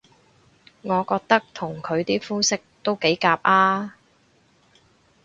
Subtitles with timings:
[0.81, 3.91] 我覺得同佢啲膚色都幾夾吖